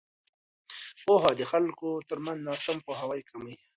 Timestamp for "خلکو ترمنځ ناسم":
1.51-2.77